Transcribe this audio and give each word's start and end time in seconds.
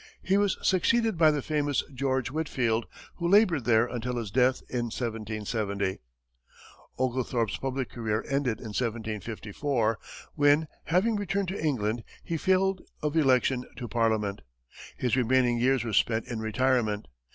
He 0.23 0.35
was 0.35 0.57
succeeded 0.63 1.15
by 1.15 1.29
the 1.29 1.43
famous 1.43 1.83
George 1.93 2.31
Whitfield, 2.31 2.87
who 3.17 3.27
labored 3.27 3.65
there 3.65 3.85
until 3.85 4.17
his 4.17 4.31
death 4.31 4.63
in 4.67 4.85
1770. 4.85 5.99
Oglethorpe's 6.97 7.57
public 7.57 7.91
career 7.91 8.25
ended 8.27 8.57
in 8.57 8.69
1754, 8.73 9.99
when, 10.33 10.67
having 10.85 11.17
returned 11.17 11.49
to 11.49 11.63
England, 11.63 12.03
he 12.23 12.35
failed 12.35 12.81
of 13.03 13.15
election 13.15 13.63
to 13.77 13.87
parliament. 13.87 14.41
His 14.97 15.15
remaining 15.15 15.59
years 15.59 15.83
were 15.83 15.93
spent 15.93 16.25
in 16.25 16.39
retirement. 16.39 17.07